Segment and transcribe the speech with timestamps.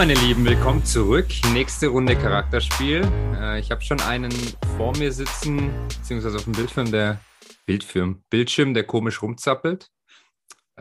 [0.00, 1.26] Meine Lieben, willkommen zurück.
[1.52, 3.02] Nächste Runde Charakterspiel.
[3.38, 4.32] Äh, ich habe schon einen
[4.78, 7.20] vor mir sitzen, beziehungsweise auf dem Bildschirm, der
[7.66, 9.88] Bildschirm, Bildschirm, der komisch rumzappelt.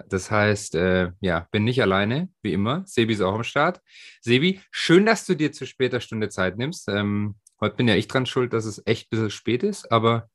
[0.08, 2.84] Das heißt, äh, ja, bin nicht alleine, wie immer.
[2.86, 3.82] Sebi ist auch am Start.
[4.22, 6.88] Sebi, schön, dass du dir zu später Stunde Zeit nimmst.
[6.88, 10.30] Ähm, heute bin ja ich dran schuld, dass es echt ein bisschen spät ist, aber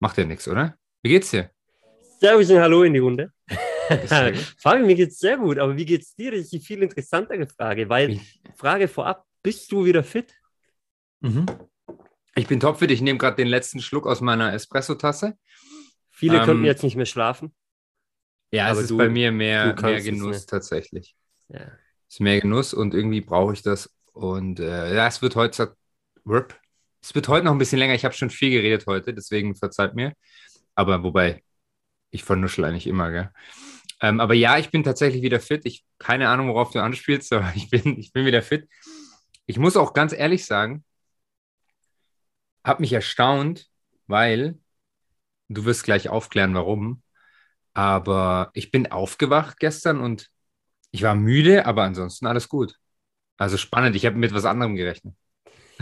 [0.00, 0.74] macht ja nichts, oder?
[1.04, 1.50] Wie geht's dir?
[2.18, 3.30] Servus und Hallo in die Runde.
[4.58, 6.30] Fabi, mir geht's sehr gut, aber wie geht's dir?
[6.32, 8.20] Das ist die viel interessantere Frage, weil
[8.56, 10.34] Frage vorab, bist du wieder fit?
[11.20, 11.46] Mhm.
[12.34, 12.90] Ich bin topfit.
[12.90, 15.36] Ich nehme gerade den letzten Schluck aus meiner Espresso-Tasse.
[16.10, 17.54] Viele ähm, könnten jetzt nicht mehr schlafen.
[18.50, 21.16] Ja, aber es ist du, bei mir mehr, mehr Genuss tatsächlich.
[21.48, 21.60] Ja.
[22.08, 23.94] Es ist mehr Genuss und irgendwie brauche ich das.
[24.12, 25.76] Und äh, ja, es wird heute
[27.02, 27.94] es wird heute noch ein bisschen länger.
[27.94, 30.12] Ich habe schon viel geredet heute, deswegen verzeiht mir.
[30.74, 31.42] Aber wobei,
[32.10, 33.30] ich vernuschel eigentlich immer, gell?
[34.02, 35.64] Ähm, aber ja, ich bin tatsächlich wieder fit.
[35.64, 38.68] Ich keine Ahnung, worauf du anspielst, aber ich bin, ich bin wieder fit.
[39.46, 40.84] Ich muss auch ganz ehrlich sagen,
[42.64, 43.68] habe mich erstaunt,
[44.06, 44.58] weil
[45.48, 47.02] du wirst gleich aufklären, warum.
[47.74, 50.30] Aber ich bin aufgewacht gestern und
[50.90, 52.78] ich war müde, aber ansonsten alles gut.
[53.38, 53.96] Also spannend.
[53.96, 55.14] Ich habe mit was anderem gerechnet.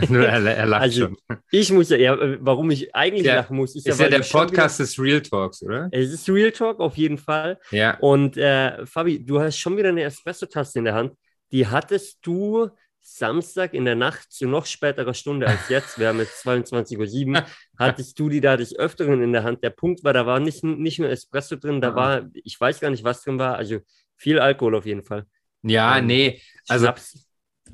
[0.09, 1.17] Nur er, er lacht also, schon.
[1.51, 4.23] Ich muss ja, ja, warum ich eigentlich ja, lachen muss, ist, ist ja, ja der
[4.23, 5.89] Podcast wieder, des Real Talks, oder?
[5.91, 7.59] Es ist Real Talk auf jeden Fall.
[7.71, 7.97] Ja.
[7.99, 11.13] Und äh, Fabi, du hast schon wieder eine Espresso-Taste in der Hand.
[11.51, 12.69] Die hattest du
[13.01, 17.45] Samstag in der Nacht zu noch späterer Stunde als jetzt, wir haben jetzt 22.07 Uhr,
[17.77, 19.63] hattest du die da des Öfteren in der Hand.
[19.63, 22.91] Der Punkt war, da war nicht, nicht nur Espresso drin, da war, ich weiß gar
[22.91, 23.79] nicht, was drin war, also
[24.15, 25.25] viel Alkohol auf jeden Fall.
[25.63, 26.89] Ja, ähm, nee, also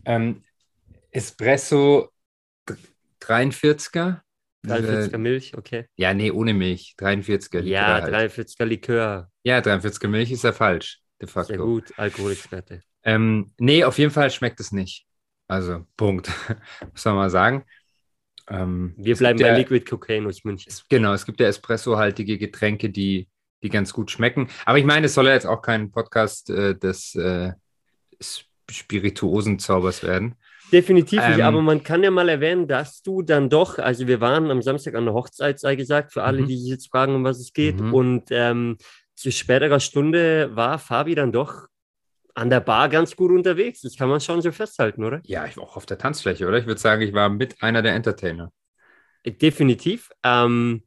[0.05, 0.44] ähm,
[1.11, 2.09] Espresso
[3.28, 4.22] 43er.
[4.66, 5.86] 43er Milch, okay.
[5.95, 6.95] Ja, nee, ohne Milch.
[6.99, 7.61] 43er Likör.
[7.61, 9.32] Ja, 43er Likör.
[9.43, 11.48] Ja, 43er Milch ist ja falsch, de facto.
[11.54, 12.82] Sehr gut, Alkoholexperte.
[13.04, 15.05] Ähm, nee, auf jeden Fall schmeckt es nicht.
[15.48, 16.30] Also, Punkt.
[16.92, 17.64] Muss man mal sagen.
[18.49, 20.71] Ähm, Wir bleiben bei ja, Liquid Cocaine aus München.
[20.89, 23.27] Genau, es gibt ja Espresso-haltige Getränke, die,
[23.64, 24.49] die ganz gut schmecken.
[24.66, 27.54] Aber ich meine, es soll ja jetzt auch kein Podcast äh, des äh,
[28.70, 30.36] Spirituosenzaubers werden.
[30.72, 34.20] Definitiv nicht, ähm, aber man kann ja mal erwähnen, dass du dann doch, also wir
[34.20, 36.48] waren am Samstag an der Hochzeit, sei gesagt, für alle, mhm.
[36.48, 37.80] die sich jetzt fragen, um was es geht.
[37.80, 37.94] Mhm.
[37.94, 38.78] Und ähm,
[39.16, 41.67] zu späterer Stunde war Fabi dann doch
[42.36, 43.82] an der Bar ganz gut unterwegs.
[43.82, 45.22] Das kann man schon so festhalten, oder?
[45.23, 46.60] Ja, ich war auch auf der Tanzfläche, oder?
[46.60, 48.52] Ich würde sagen, ich war mit einer der Entertainer.
[49.23, 50.10] Äh, definitiv.
[50.23, 50.84] Ähm,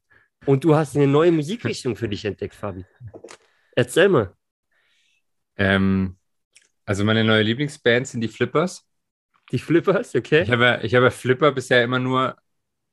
[0.46, 2.84] und du hast eine neue Musikrichtung für dich entdeckt, Fabi.
[3.74, 4.32] Erzähl mal.
[5.56, 6.16] Ähm,
[6.84, 8.86] also meine neue Lieblingsband sind die Flippers.
[9.50, 10.42] Die Flippers, okay.
[10.42, 12.36] Ich habe, ich habe Flipper bisher immer nur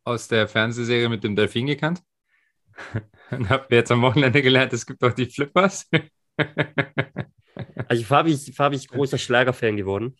[0.04, 2.02] aus der Fernsehserie mit dem Delfin gekannt.
[3.32, 5.90] Und habe jetzt am Wochenende gelernt, es gibt auch die Flippers.
[7.88, 10.16] also Fabi Fabi ist großer Schlagerfan geworden.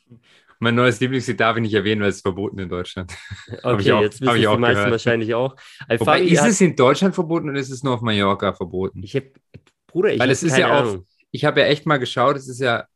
[0.60, 3.14] Mein neues Lieblingslied darf ich nicht erwähnen, weil es ist verboten in Deutschland.
[3.64, 4.92] Okay, auch, jetzt wissen die meisten gehört.
[4.92, 5.56] wahrscheinlich auch.
[5.88, 9.04] Also Wobei, ist es in Deutschland verboten oder ist es nur auf Mallorca verboten?
[9.04, 9.32] Ich habe,
[9.86, 10.98] Bruder, ich ist ja auch,
[11.32, 12.88] ich habe ja echt mal geschaut, es ist ja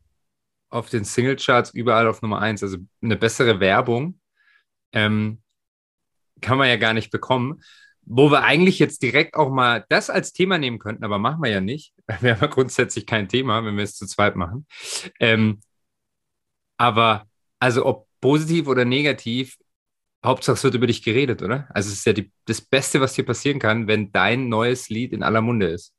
[0.71, 2.63] auf den Singlecharts überall auf Nummer 1.
[2.63, 4.19] Also eine bessere Werbung
[4.93, 5.41] ähm,
[6.41, 7.61] kann man ja gar nicht bekommen.
[8.03, 11.51] Wo wir eigentlich jetzt direkt auch mal das als Thema nehmen könnten, aber machen wir
[11.51, 11.93] ja nicht.
[12.07, 14.65] Wir haben ja grundsätzlich kein Thema, wenn wir es zu zweit machen.
[15.19, 15.61] Ähm,
[16.77, 17.27] aber
[17.59, 19.57] also ob positiv oder negativ,
[20.25, 21.67] Hauptsache es wird über dich geredet, oder?
[21.73, 25.13] Also es ist ja die, das Beste, was dir passieren kann, wenn dein neues Lied
[25.13, 25.93] in aller Munde ist.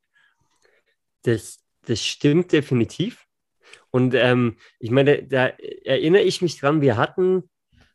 [1.22, 3.27] Das, das stimmt definitiv.
[3.92, 5.53] Und ähm, ich meine, da
[5.84, 7.48] erinnere ich mich dran, wir hatten,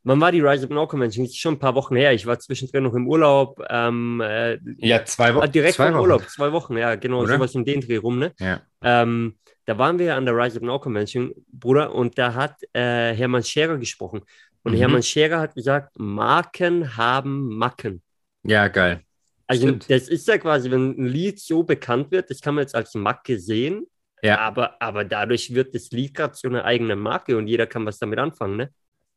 [0.03, 1.25] wann war die Rise Up Now Convention?
[1.25, 2.13] Das ist schon ein paar Wochen her.
[2.13, 3.59] Ich war zwischendrin noch im Urlaub.
[3.69, 5.51] Ähm, äh, ja, zwei Wochen.
[5.51, 7.33] Direkt zwei im Urlaub, zwei Wochen, ja, genau, Oder?
[7.33, 8.31] sowas in den Dreh rum, ne?
[8.39, 8.61] Ja.
[8.83, 13.13] Ähm, da waren wir an der Rise Up Now Convention, Bruder, und da hat äh,
[13.13, 14.21] Hermann Scherer gesprochen.
[14.63, 14.77] Und mhm.
[14.77, 18.03] Hermann Scherer hat gesagt, Marken haben Macken.
[18.43, 19.01] Ja, geil.
[19.47, 19.89] Also Stimmt.
[19.89, 22.93] das ist ja quasi, wenn ein Lied so bekannt wird, das kann man jetzt als
[22.93, 23.87] Macke sehen,
[24.21, 24.39] ja.
[24.39, 27.99] Aber, aber dadurch wird das Lied gerade so eine eigene Marke und jeder kann was
[27.99, 28.73] damit anfangen, ne?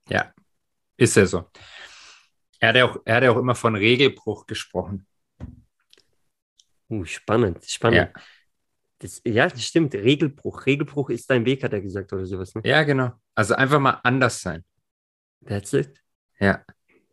[0.08, 0.32] Ja,
[0.97, 1.50] ist ja so.
[2.58, 5.06] Er hat ja auch, er hat ja auch immer von Regelbruch gesprochen.
[6.91, 8.11] Uh, spannend, spannend.
[8.14, 8.23] Ja.
[8.99, 9.94] Das, ja, das stimmt.
[9.94, 10.67] Regelbruch.
[10.67, 12.55] Regelbruch ist dein Weg, hat er gesagt oder sowas.
[12.55, 12.62] Ne?
[12.64, 13.12] Ja, genau.
[13.35, 14.62] Also einfach mal anders sein.
[15.46, 15.99] That's it.
[16.38, 16.62] Ja,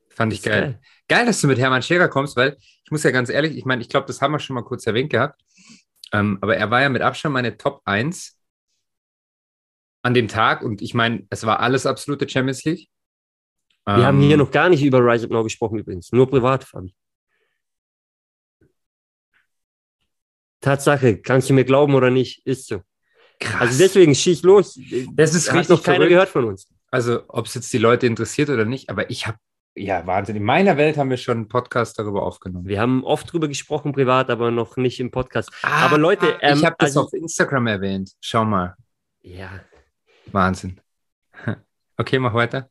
[0.09, 0.61] fand ich geil.
[0.61, 0.79] geil.
[1.07, 1.25] geil.
[1.25, 3.87] dass du mit Hermann Scherer kommst, weil ich muss ja ganz ehrlich, ich meine, ich
[3.87, 5.41] glaube, das haben wir schon mal kurz erwähnt gehabt.
[6.13, 8.39] Ähm, aber er war ja mit Abstand meine Top 1
[10.03, 12.87] an dem Tag und ich meine, es war alles absolute Champions League.
[13.85, 16.29] Wir ähm, haben hier ähm, noch gar nicht über Rise Up Now gesprochen übrigens, nur
[16.29, 16.93] privat, Fabi.
[20.61, 22.81] Tatsache, kannst du mir glauben oder nicht, ist so.
[23.39, 23.61] Krass.
[23.61, 24.79] Also deswegen schieß los.
[25.13, 26.67] Das ist Hat richtig noch keiner gehört von uns.
[26.89, 29.37] Also, ob es jetzt die Leute interessiert oder nicht, aber ich habe,
[29.77, 30.35] ja, Wahnsinn.
[30.35, 32.67] In meiner Welt haben wir schon einen Podcast darüber aufgenommen.
[32.67, 35.51] Wir haben oft drüber gesprochen, privat, aber noch nicht im Podcast.
[35.61, 38.11] Ah, aber Leute, ähm, ich habe das also, auf Instagram erwähnt.
[38.21, 38.75] Schau mal.
[39.21, 39.61] Ja.
[40.31, 40.79] Wahnsinn.
[41.99, 42.69] Okay, mach weiter.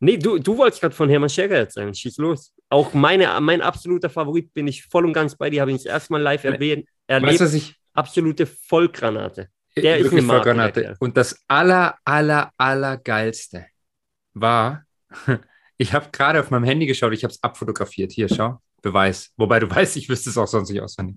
[0.00, 1.94] Nee, du, du wolltest gerade von Hermann Scherer erzählen.
[1.94, 2.52] Schieß los.
[2.68, 5.62] Auch meine, mein absoluter Favorit bin ich voll und ganz bei dir.
[5.62, 6.86] Habe ich das erste Mal live erwähnt.
[7.06, 7.40] Erlebt.
[7.40, 7.74] Weißt du, ich...
[7.94, 9.48] Absolute Vollgranate.
[9.74, 10.96] Der ist eine Vollgranate.
[10.98, 13.64] Und das aller, aller, aller geilste
[14.34, 14.84] war,
[15.78, 18.12] ich habe gerade auf meinem Handy geschaut, ich habe es abfotografiert.
[18.12, 19.32] Hier, schau, Beweis.
[19.36, 21.16] Wobei du weißt, ich wüsste es auch sonst nicht auswendig.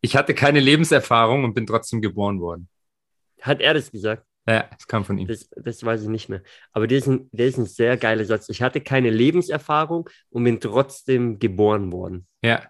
[0.00, 2.68] Ich hatte keine Lebenserfahrung und bin trotzdem geboren worden.
[3.40, 4.26] Hat er das gesagt?
[4.46, 5.26] Ja, es kam von ihm.
[5.26, 6.42] Das, das weiß ich nicht mehr.
[6.72, 8.48] Aber der ist, ein, der ist ein sehr geiler Satz.
[8.50, 12.26] Ich hatte keine Lebenserfahrung und bin trotzdem geboren worden.
[12.42, 12.68] Ja.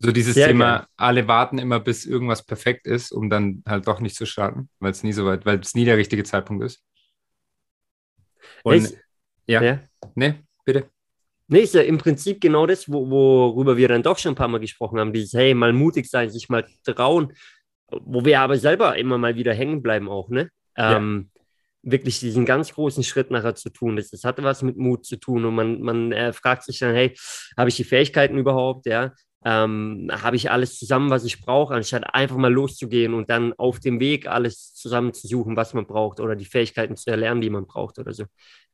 [0.00, 0.86] So dieses sehr Thema, geil.
[0.96, 4.92] alle warten immer, bis irgendwas perfekt ist, um dann halt doch nicht zu starten, weil
[4.92, 6.82] es nie so weit, weil es nie der richtige Zeitpunkt ist.
[8.62, 8.96] Und ich,
[9.46, 9.62] ja.
[9.62, 9.80] ja.
[10.14, 10.34] Nee,
[10.64, 10.84] bitte.
[11.50, 14.48] Nee, ist ja im Prinzip genau das, wo, worüber wir dann doch schon ein paar
[14.48, 15.12] Mal gesprochen haben.
[15.12, 17.32] Dieses, hey, mal mutig sein, sich mal trauen
[17.90, 20.50] wo wir aber selber immer mal wieder hängen bleiben auch, ne?
[20.76, 21.40] Ähm, ja.
[21.82, 23.96] Wirklich diesen ganz großen Schritt nachher zu tun.
[23.96, 26.94] Das, das hatte was mit Mut zu tun und man, man äh, fragt sich dann,
[26.94, 27.14] hey,
[27.56, 29.12] habe ich die Fähigkeiten überhaupt, ja?
[29.44, 33.78] Ähm, habe ich alles zusammen, was ich brauche, anstatt einfach mal loszugehen und dann auf
[33.78, 37.50] dem Weg alles zusammen zu suchen, was man braucht oder die Fähigkeiten zu erlernen, die
[37.50, 38.24] man braucht oder so.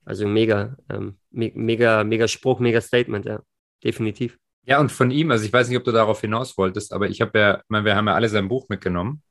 [0.07, 3.41] Also mega, ähm, me mega, mega Spruch, mega Statement, ja,
[3.83, 4.39] definitiv.
[4.67, 7.21] Ja, und von ihm, also ich weiß nicht, ob du darauf hinaus wolltest, aber ich
[7.21, 9.23] habe ja, ich meine, wir haben ja alle sein Buch mitgenommen,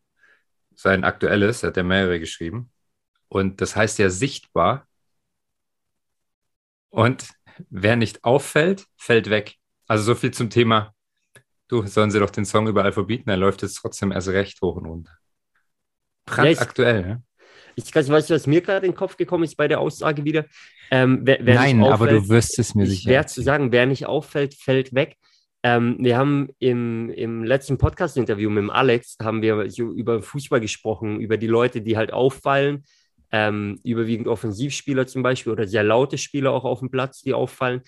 [0.75, 2.71] sein aktuelles, hat er mehrere geschrieben.
[3.27, 4.87] Und das heißt ja sichtbar.
[6.89, 7.29] Und
[7.69, 9.55] wer nicht auffällt, fällt weg.
[9.87, 10.93] Also so viel zum Thema,
[11.67, 14.75] du, sollen sie doch den Song überall verbieten, er läuft jetzt trotzdem erst recht hoch
[14.75, 15.11] und runter.
[16.25, 17.23] Brandaktuell, ja, ne?
[17.75, 20.45] Ich weiß, du, was mir gerade in den Kopf gekommen ist bei der Aussage wieder?
[20.91, 23.09] Ähm, wer, wer Nein, auffällt, aber du wirst es mir sicher.
[23.09, 25.17] Schwer zu sagen, wer nicht auffällt, fällt weg.
[25.63, 31.19] Ähm, wir haben im, im letzten Podcast-Interview mit dem Alex haben wir über Fußball gesprochen,
[31.19, 32.83] über die Leute, die halt auffallen,
[33.31, 37.81] ähm, überwiegend Offensivspieler zum Beispiel oder sehr laute Spieler auch auf dem Platz, die auffallen.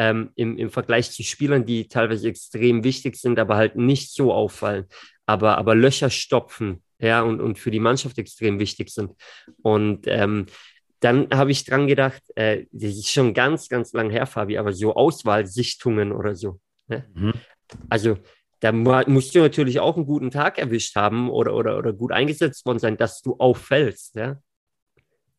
[0.00, 4.32] Ähm, im, im Vergleich zu Spielern, die teilweise extrem wichtig sind, aber halt nicht so
[4.32, 4.86] auffallen,
[5.26, 9.12] aber, aber Löcher stopfen, ja, und, und für die Mannschaft extrem wichtig sind.
[9.62, 10.46] Und ähm,
[11.00, 14.72] dann habe ich dran gedacht, äh, das ist schon ganz, ganz lang her, Fabi, aber
[14.72, 16.60] so Auswahlsichtungen oder so.
[16.88, 17.04] Ne?
[17.14, 17.34] Mhm.
[17.88, 18.18] Also
[18.60, 22.66] da musst du natürlich auch einen guten Tag erwischt haben oder, oder, oder gut eingesetzt
[22.66, 24.16] worden sein, dass du auffällst.
[24.16, 24.40] Ja?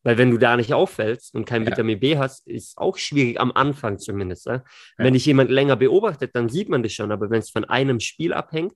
[0.02, 1.70] Weil wenn du da nicht auffällst und kein ja.
[1.70, 4.46] Vitamin B hast, ist auch schwierig, am Anfang zumindest.
[4.46, 4.54] Ja?
[4.54, 4.62] Ja.
[4.96, 7.12] Wenn dich jemand länger beobachtet, dann sieht man das schon.
[7.12, 8.72] Aber wenn es von einem Spiel abhängt,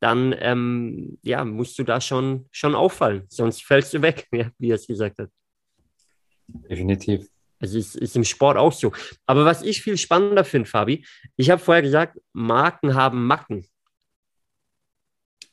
[0.00, 3.22] dann ähm, ja, musst du da schon, schon auffallen.
[3.28, 4.26] Sonst fällst du weg,
[4.58, 5.30] wie er es gesagt hat.
[6.46, 7.26] Definitiv.
[7.60, 8.92] Also ist, ist im Sport auch so.
[9.24, 11.06] Aber was ich viel spannender finde, Fabi,
[11.36, 13.64] ich habe vorher gesagt, Marken haben Macken.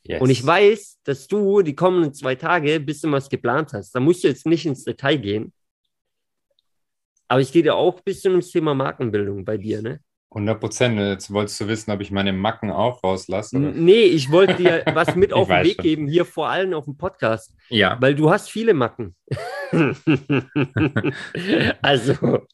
[0.10, 0.22] Yes.
[0.22, 3.94] Und ich weiß, dass du die kommenden zwei Tage ein bisschen was geplant hast.
[3.94, 5.54] Da musst du jetzt nicht ins Detail gehen.
[7.28, 10.00] Aber es geht ja auch ein bisschen ums Thema Markenbildung bei dir, ne?
[10.32, 10.98] 100 Prozent.
[10.98, 13.56] Jetzt wolltest du wissen, ob ich meine Macken auch rauslasse?
[13.56, 13.70] Oder?
[13.70, 15.84] Nee, ich wollte dir was mit auf den Weg schon.
[15.84, 17.54] geben, hier vor allem auf dem Podcast.
[17.70, 17.96] Ja.
[18.02, 19.16] Weil du hast viele Macken.
[21.84, 22.48] also,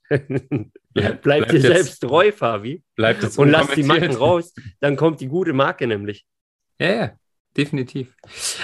[0.94, 2.84] bleib, bleib dir jetzt, selbst treu, Fabi.
[2.98, 4.54] Bleib jetzt Und lass die Macken raus.
[4.82, 6.26] Dann kommt die gute Marke nämlich.
[6.80, 7.14] Ja, ja,
[7.56, 8.16] definitiv.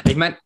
[0.06, 0.38] Ich meine,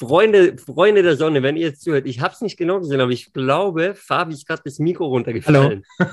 [0.00, 3.12] Freunde, Freunde der Sonne, wenn ihr jetzt zuhört, ich habe es nicht genau gesehen, aber
[3.12, 5.84] ich glaube, Fabi ist gerade das Mikro runtergefallen.
[6.00, 6.12] Hallo.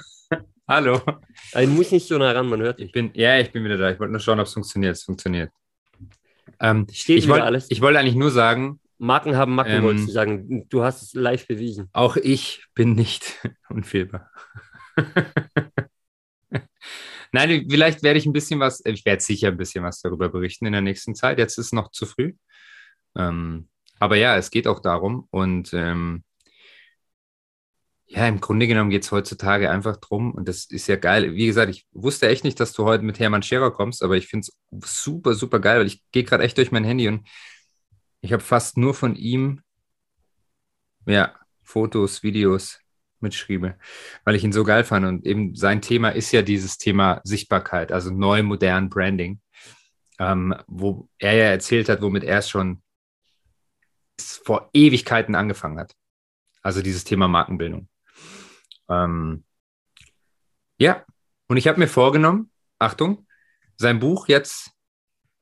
[0.68, 1.02] Hallo.
[1.60, 2.88] Ich muss nicht so nah ran, man hört dich.
[2.88, 3.90] Ich bin, ja, ich bin wieder da.
[3.90, 4.96] Ich wollte nur schauen, ob es funktioniert.
[4.96, 5.50] Es funktioniert.
[6.60, 7.68] Ähm, Steht ich wollte alles.
[7.70, 8.80] Ich wollte eigentlich nur sagen.
[9.00, 10.68] Marken haben Macken, ähm, wolltest du sagen.
[10.70, 11.90] Du hast es live bewiesen.
[11.94, 14.30] Auch ich bin nicht unfehlbar.
[17.32, 20.66] Nein, vielleicht werde ich ein bisschen was, ich werde sicher ein bisschen was darüber berichten
[20.66, 21.40] in der nächsten Zeit.
[21.40, 22.34] Jetzt ist es noch zu früh.
[23.16, 23.70] Ähm,
[24.00, 26.24] aber ja, es geht auch darum und ähm,
[28.10, 31.34] ja, im Grunde genommen geht es heutzutage einfach drum und das ist ja geil.
[31.34, 34.28] Wie gesagt, ich wusste echt nicht, dass du heute mit Hermann Scherer kommst, aber ich
[34.28, 37.28] finde es super, super geil, weil ich gehe gerade echt durch mein Handy und
[38.22, 39.62] ich habe fast nur von ihm
[41.06, 42.80] ja, Fotos, Videos
[43.22, 43.78] mitschriebe,
[44.24, 45.06] weil ich ihn so geil fand.
[45.06, 49.42] Und eben sein Thema ist ja dieses Thema Sichtbarkeit, also neu, modern Branding,
[50.20, 52.82] ähm, wo er ja erzählt hat, womit er schon
[54.20, 55.94] vor Ewigkeiten angefangen hat.
[56.62, 57.88] Also dieses Thema Markenbildung.
[58.90, 59.44] Ähm,
[60.80, 61.06] ja,
[61.48, 63.28] und ich habe mir vorgenommen, Achtung,
[63.78, 64.72] sein Buch jetzt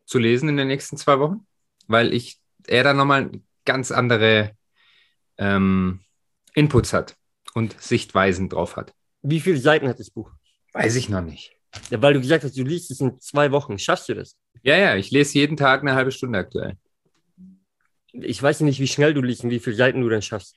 [0.06, 1.48] zu lesen in den nächsten zwei Wochen,
[1.88, 3.32] weil ich er dann nochmal
[3.66, 4.56] ganz andere
[5.38, 6.02] ähm,
[6.54, 7.16] Inputs hat
[7.56, 8.94] und Sichtweisen drauf hat.
[9.24, 10.32] Wie viele Seiten hat das Buch?
[10.74, 11.54] Weiß ich noch nicht.
[11.90, 13.80] Ja, weil du gesagt hast, du liest es in zwei Wochen.
[13.80, 14.38] Schaffst du das?
[14.62, 16.78] Ja, ja, ich lese jeden Tag eine halbe Stunde aktuell.
[18.14, 20.56] Ich weiß nicht, wie schnell du liest und wie viele Seiten du dann schaffst.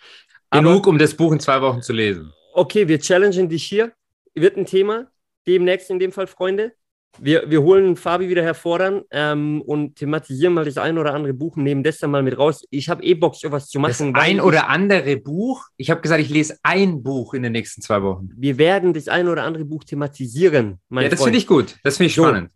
[0.51, 2.33] Genug, Aber, um das Buch in zwei Wochen zu lesen.
[2.55, 3.93] Okay, wir challengen dich hier.
[4.35, 5.11] Wird ein Thema.
[5.47, 6.73] Demnächst in dem Fall, Freunde.
[7.21, 11.57] Wir, wir holen Fabi wieder hervor ähm, und thematisieren mal das ein oder andere Buch,
[11.57, 12.65] nehmen das dann mal mit raus.
[12.71, 14.13] Ich habe eh Bock, sowas zu machen.
[14.15, 15.65] Das ein oder andere Buch?
[15.77, 18.31] Ich habe gesagt, ich lese ein Buch in den nächsten zwei Wochen.
[18.37, 20.79] Wir werden das ein oder andere Buch thematisieren.
[20.91, 21.77] ja, das finde ich gut.
[21.83, 22.51] Das finde ich so, spannend.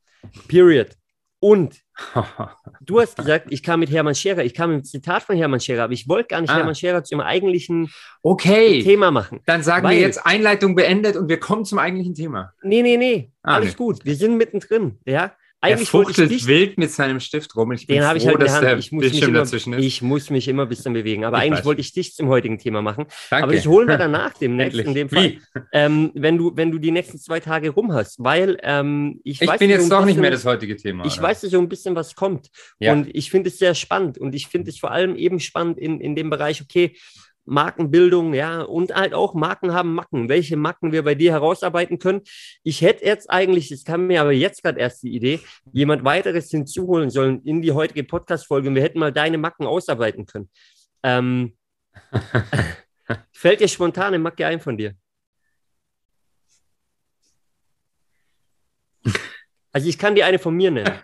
[0.47, 0.91] Period.
[1.41, 1.81] Und
[2.81, 5.61] du hast gesagt, ich kam mit Hermann Scherer, ich kam mit einem Zitat von Hermann
[5.61, 6.57] Scherer, aber ich wollte gar nicht ah.
[6.57, 7.91] Hermann Scherer zu ihrem eigentlichen
[8.23, 8.83] okay.
[8.83, 9.41] Thema machen.
[9.47, 12.53] Dann sagen wir jetzt Einleitung beendet und wir kommen zum eigentlichen Thema.
[12.63, 13.33] Nee, nee, nee.
[13.43, 13.77] Ah, Alles nee.
[13.77, 14.05] gut.
[14.05, 14.99] Wir sind mittendrin.
[15.05, 15.33] Ja.
[15.65, 17.71] Eigentlich er fuchtelt dich, wild mit seinem Stift rum.
[17.71, 18.79] Ich den habe ich halt in der.
[18.79, 21.25] Ich muss, mich immer, ich muss mich immer ein bisschen bewegen.
[21.25, 21.65] Aber ich eigentlich weiß.
[21.65, 23.07] wollte ich dich zum heutigen Thema machen.
[23.31, 23.45] Danke.
[23.45, 25.37] Aber ich hole mir danach demnächst in dem Fall,
[25.71, 28.17] ähm, wenn, du, wenn du die nächsten zwei Tage rum hast.
[28.19, 31.07] Weil ähm, ich, ich weiß bin jetzt doch nicht mehr das heutige Thema.
[31.07, 31.23] Ich oder?
[31.23, 32.49] weiß so ein bisschen, was kommt.
[32.81, 32.93] Ja.
[32.93, 34.19] Und ich finde es sehr spannend.
[34.19, 36.97] Und ich finde es vor allem eben spannend in, in dem Bereich, okay,
[37.45, 42.23] Markenbildung, ja, und halt auch Marken haben Macken, welche Macken wir bei dir herausarbeiten können.
[42.63, 45.41] Ich hätte jetzt eigentlich, es kam mir aber jetzt gerade erst die Idee,
[45.73, 50.27] jemand weiteres hinzuholen sollen in die heutige Podcast-Folge und wir hätten mal deine Macken ausarbeiten
[50.27, 50.49] können.
[51.03, 51.57] Ähm,
[53.33, 54.95] fällt dir spontan eine Macke ein von dir?
[59.73, 61.01] Also ich kann dir eine von mir nennen.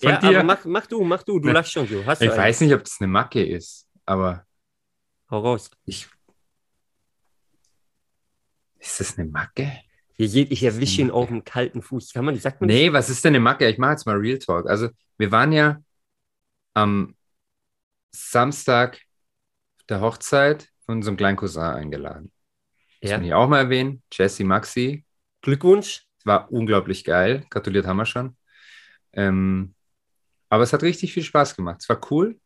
[0.00, 0.28] Von ja, dir?
[0.28, 2.00] aber mach, mach du, mach du, du lachst schon so.
[2.00, 4.44] Ich weiß nicht, ob das eine Macke ist, aber
[5.30, 5.70] Hau raus.
[5.84, 6.08] Ich,
[8.78, 9.72] ist das eine Macke?
[10.16, 12.12] Ich erwische ihn auf dem kalten Fuß.
[12.12, 13.68] Kann man, sagt man Nee, was ist denn eine Macke?
[13.68, 14.68] Ich mache jetzt mal Real Talk.
[14.68, 14.88] Also,
[15.18, 15.82] wir waren ja
[16.74, 17.16] am
[18.12, 19.00] Samstag
[19.88, 22.32] der Hochzeit von unserem kleinen Cousin eingeladen.
[23.00, 23.16] Das ja.
[23.16, 24.02] kann ich auch mal erwähnen.
[24.12, 25.04] Jesse Maxi.
[25.42, 26.06] Glückwunsch.
[26.24, 27.44] War unglaublich geil.
[27.50, 28.36] Gratuliert haben wir schon.
[29.12, 29.74] Ähm,
[30.48, 31.78] aber es hat richtig viel Spaß gemacht.
[31.80, 32.38] Es war cool.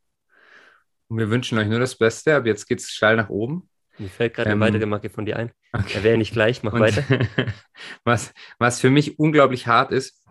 [1.09, 2.37] Und wir wünschen euch nur das Beste.
[2.37, 3.69] Ab jetzt geht es steil nach oben.
[3.99, 5.51] Mir fällt gerade ähm, eine weitere Marke von dir ein.
[5.73, 5.95] Okay.
[5.95, 7.03] Da wäre nicht gleich, mach und, weiter.
[8.05, 10.25] was, was für mich unglaublich hart ist,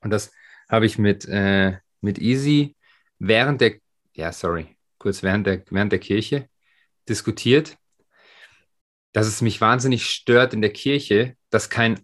[0.00, 0.32] und das
[0.68, 2.76] habe ich mit, äh, mit Easy
[3.18, 3.76] während der,
[4.14, 6.48] ja, sorry, kurz während der, während der Kirche
[7.08, 7.76] diskutiert,
[9.12, 12.00] dass es mich wahnsinnig stört in der Kirche, dass kein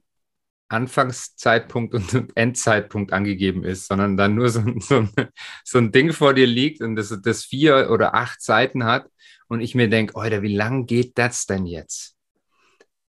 [0.72, 5.06] Anfangszeitpunkt und Endzeitpunkt angegeben ist, sondern dann nur so, so,
[5.64, 9.08] so ein Ding vor dir liegt und das, das vier oder acht Seiten hat
[9.48, 12.16] und ich mir denke, Alter, wie lang geht das denn jetzt?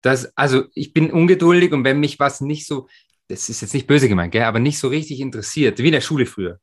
[0.02, 2.88] Das, also ich bin ungeduldig und wenn mich was nicht so,
[3.28, 6.02] das ist jetzt nicht böse gemeint, gell, aber nicht so richtig interessiert, wie in der
[6.02, 6.60] Schule früher.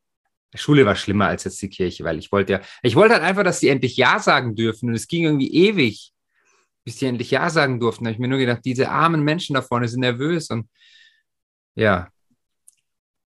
[0.54, 3.24] Die Schule war schlimmer als jetzt die Kirche, weil ich wollte ja, ich wollte halt
[3.24, 6.13] einfach, dass sie endlich Ja sagen dürfen und es ging irgendwie ewig
[6.84, 8.06] bis die endlich Ja sagen durften.
[8.06, 10.68] Habe ich mir nur gedacht, diese armen Menschen da vorne sind nervös und
[11.74, 12.08] ja,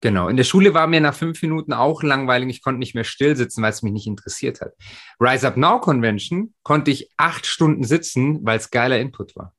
[0.01, 0.29] genau.
[0.29, 2.49] In der Schule war mir nach fünf Minuten auch langweilig.
[2.51, 4.75] Ich konnte nicht mehr still sitzen, weil es mich nicht interessiert hat.
[5.19, 9.56] Rise Up Now Convention konnte ich acht Stunden sitzen, weil es geiler Input war.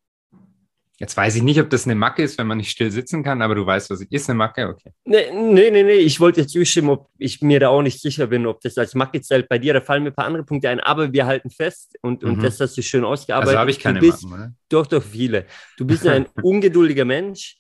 [1.00, 3.44] Jetzt weiß ich nicht, ob das eine Macke ist, wenn man nicht still sitzen kann,
[3.44, 4.92] aber du weißt, was ich ist eine Macke, okay.
[5.06, 5.92] Nee, nee, nee, nee.
[5.94, 8.96] ich wollte jetzt zustimmen, ob ich mir da auch nicht sicher bin, ob das als
[8.96, 9.48] Macke zählt.
[9.48, 12.24] Bei dir, da fallen mir ein paar andere Punkte ein, aber wir halten fest und,
[12.24, 12.32] mhm.
[12.32, 13.50] und das hast du schön ausgearbeitet.
[13.50, 14.54] Also habe ich keine bist, Macken, oder?
[14.70, 15.46] Doch, doch, viele.
[15.78, 17.58] Du bist ein ungeduldiger Mensch,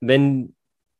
[0.00, 0.54] wenn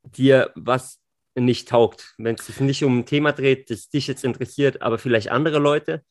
[0.05, 1.01] dir was
[1.35, 4.97] nicht taugt, wenn es sich nicht um ein Thema dreht, das dich jetzt interessiert, aber
[4.97, 6.03] vielleicht andere Leute.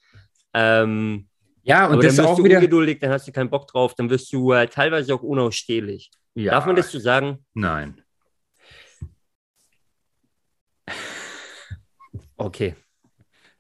[0.54, 1.30] Ähm,
[1.64, 3.68] ja, und Aber das dann ist auch du wieder ungeduldig, dann hast du keinen Bock
[3.68, 6.12] drauf, dann wirst du äh, teilweise auch unausstehlich.
[6.36, 6.52] Ja.
[6.52, 7.46] Darf man das so sagen?
[7.54, 8.02] Nein.
[12.36, 12.76] Okay.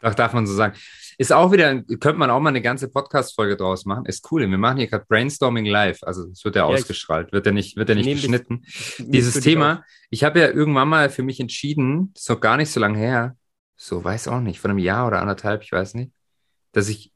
[0.02, 0.76] Doch, darf man so sagen.
[1.18, 4.06] Ist auch wieder, könnte man auch mal eine ganze Podcast-Folge draus machen.
[4.06, 4.42] Ist cool.
[4.50, 6.04] Wir machen hier gerade Brainstorming live.
[6.04, 8.66] Also es wird ja, ja ausgestrahlt, wird ja nicht, wird ja nicht geschnitten.
[8.98, 12.82] Dieses Thema, ich habe ja irgendwann mal für mich entschieden, ist noch gar nicht so
[12.82, 13.38] lange her,
[13.78, 16.12] so weiß auch nicht, von einem Jahr oder anderthalb, ich weiß nicht,
[16.74, 17.13] dass ich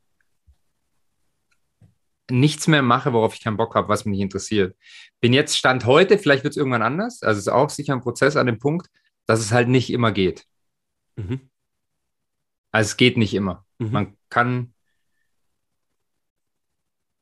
[2.29, 4.75] nichts mehr mache, worauf ich keinen Bock habe, was mich nicht interessiert.
[5.21, 7.21] Bin jetzt Stand heute, vielleicht wird es irgendwann anders.
[7.23, 8.89] Also es ist auch sicher ein Prozess an dem Punkt,
[9.25, 10.45] dass es halt nicht immer geht.
[11.15, 11.49] Mhm.
[12.71, 13.65] Also es geht nicht immer.
[13.79, 13.91] Mhm.
[13.91, 14.73] Man kann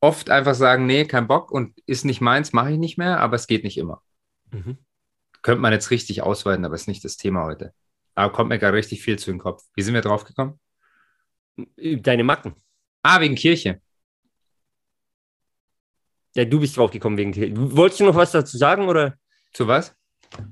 [0.00, 3.36] oft einfach sagen, nee, kein Bock und ist nicht meins, mache ich nicht mehr, aber
[3.36, 4.02] es geht nicht immer.
[4.50, 4.78] Mhm.
[5.42, 7.72] Könnte man jetzt richtig ausweiten, aber ist nicht das Thema heute.
[8.14, 9.62] Aber kommt mir gerade richtig viel zu den Kopf.
[9.74, 10.58] Wie sind wir drauf gekommen?
[11.76, 12.54] Deine Macken.
[13.02, 13.80] Ah, wegen Kirche.
[16.36, 17.54] Ja, du bist drauf gekommen wegen Kirche.
[17.56, 19.14] Wolltest du noch was dazu sagen oder?
[19.54, 19.94] Zu was?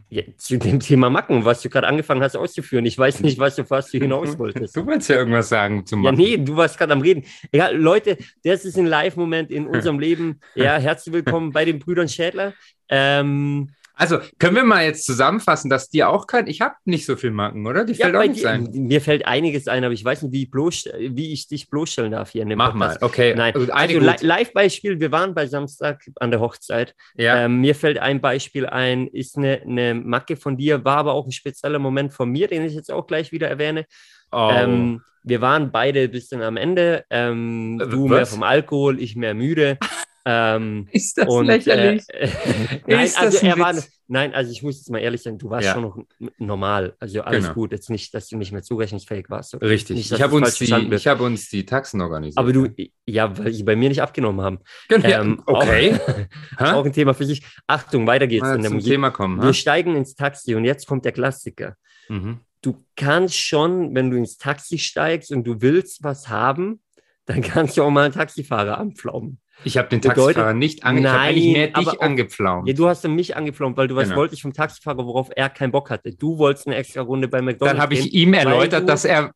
[0.08, 2.86] Ja, zu dem Thema Macken, was du gerade angefangen hast auszuführen.
[2.86, 4.74] Ich weiß nicht, was du fast hinaus wolltest.
[4.76, 6.18] Du wolltest ja irgendwas sagen zum Macken.
[6.20, 7.24] Ja, nee, du warst gerade am Reden.
[7.52, 10.40] Ja, Leute, das ist ein Live-Moment in unserem Leben.
[10.54, 12.54] Ja, herzlich willkommen bei den Brüdern Schädler.
[12.88, 17.16] Ähm, also können wir mal jetzt zusammenfassen, dass dir auch kein, ich habe nicht so
[17.16, 17.84] viel Macken, oder?
[17.84, 18.68] Die fällt ja, auch nicht ein.
[18.72, 22.12] Mir fällt einiges ein, aber ich weiß nicht, wie ich, bloß, wie ich dich bloßstellen
[22.12, 23.00] darf hier in dem Mach Podcast.
[23.00, 23.34] mal, okay.
[23.36, 26.94] Nein, also, also Live-Beispiel, wir waren bei Samstag an der Hochzeit.
[27.16, 27.44] Ja.
[27.44, 31.26] Ähm, mir fällt ein Beispiel ein, ist eine, eine Macke von dir, war aber auch
[31.26, 33.86] ein spezieller Moment von mir, den ich jetzt auch gleich wieder erwähne.
[34.32, 34.50] Oh.
[34.52, 37.04] Ähm, wir waren beide ein bisschen am Ende.
[37.10, 38.10] Ähm, du Was?
[38.10, 39.78] mehr vom Alkohol, ich mehr müde.
[40.26, 42.02] Ähm, ist das und, lächerlich?
[42.08, 42.28] Äh,
[42.86, 43.74] nein, ist also er war,
[44.08, 45.74] nein, also ich muss jetzt mal ehrlich sagen, du warst ja.
[45.74, 45.98] schon noch
[46.38, 46.94] normal.
[46.98, 47.54] Also alles genau.
[47.54, 47.72] gut.
[47.72, 49.60] Jetzt nicht, dass du nicht mehr zurechnungsfähig warst.
[49.60, 49.96] Richtig.
[49.96, 52.38] Nicht, ich habe uns, die, hab uns die Taxen organisiert.
[52.38, 52.68] Aber du,
[53.04, 54.58] ja, weil sie bei mir nicht abgenommen haben.
[54.88, 55.08] Genau.
[55.08, 55.98] Ähm, okay.
[56.56, 57.42] Auch, auch, ein Thema für sich.
[57.66, 58.92] Achtung, weiter geht's mal in der Musik.
[58.92, 59.40] Thema kommen.
[59.40, 59.52] Wir ha?
[59.52, 61.76] steigen ins Taxi und jetzt kommt der Klassiker.
[62.08, 62.40] Mhm.
[62.62, 66.80] Du kannst schon, wenn du ins Taxi steigst und du willst was haben,
[67.26, 69.38] dann kannst du auch mal einen Taxifahrer anpflaumen.
[69.62, 72.68] Ich habe den Bedeutet, Taxifahrer nicht ange nein, ich mehr dich angepflaumt.
[72.68, 74.16] Ja, du hast mich angepflaumt, weil du was genau.
[74.16, 76.12] wolltest vom Taxifahrer, worauf er keinen Bock hatte.
[76.12, 77.76] Du wolltest eine extra Runde bei McDonald's.
[77.76, 79.32] Dann habe ich ihm erläutert, du, dass er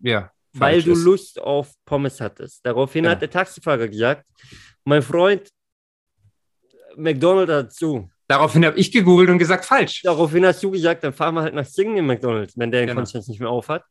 [0.00, 1.02] ja, weil du ist.
[1.02, 2.64] Lust auf Pommes hattest.
[2.64, 3.12] Daraufhin ja.
[3.12, 4.24] hat der Taxifahrer gesagt,
[4.84, 5.48] mein Freund,
[6.96, 8.10] McDonald's hat zu.
[8.28, 10.02] Daraufhin habe ich gegoogelt und gesagt, falsch.
[10.02, 12.86] Daraufhin hast du gesagt, dann fahren wir halt nach Singen in McDonald's, wenn der in
[12.86, 13.00] genau.
[13.00, 13.84] Konstanz nicht mehr aufhat.